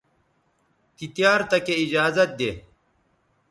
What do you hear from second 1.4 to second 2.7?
تکے ایجازت دے